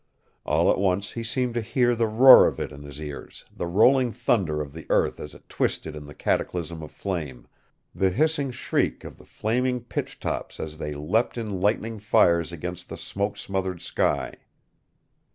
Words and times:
All 0.47 0.71
at 0.71 0.79
once 0.79 1.11
he 1.11 1.23
seemed 1.23 1.53
to 1.53 1.61
hear 1.61 1.93
the 1.95 2.07
roar 2.07 2.47
of 2.47 2.59
it 2.59 2.71
in 2.71 2.81
his 2.81 2.99
ears, 2.99 3.45
the 3.55 3.67
rolling 3.67 4.11
thunder 4.11 4.59
of 4.59 4.73
the 4.73 4.87
earth 4.89 5.19
as 5.19 5.35
it 5.35 5.47
twisted 5.47 5.95
in 5.95 6.07
the 6.07 6.15
cataclysm 6.15 6.81
of 6.81 6.89
flame, 6.91 7.45
the 7.93 8.09
hissing 8.09 8.49
shriek 8.49 9.03
of 9.03 9.19
the 9.19 9.27
flaming 9.27 9.79
pitch 9.81 10.19
tops 10.19 10.59
as 10.59 10.79
they 10.79 10.95
leapt 10.95 11.37
in 11.37 11.61
lightning 11.61 11.99
fires 11.99 12.51
against 12.51 12.89
the 12.89 12.97
smoke 12.97 13.37
smothered 13.37 13.79
sky. 13.79 14.33